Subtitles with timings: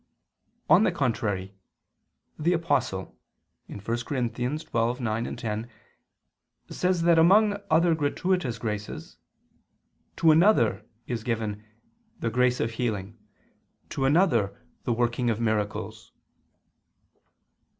[0.67, 1.53] On the contrary,
[2.39, 3.15] The Apostle
[3.67, 3.93] (1 Cor.
[3.97, 5.69] 12:9, 10)
[6.71, 9.17] says that among other gratuitous graces,
[10.15, 11.63] "to another" is given
[12.19, 13.15] "the grace of healing...
[13.89, 16.11] to another, the working of miracles."